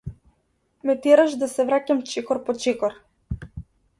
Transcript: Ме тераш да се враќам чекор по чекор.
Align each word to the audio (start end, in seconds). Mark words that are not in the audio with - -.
Ме 0.89 0.93
тераш 1.05 1.35
да 1.43 1.49
се 1.51 1.67
враќам 1.69 2.01
чекор 2.13 2.41
по 2.47 2.57
чекор. 2.65 2.97